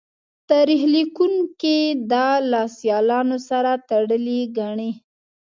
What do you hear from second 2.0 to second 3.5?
دا له سیالانو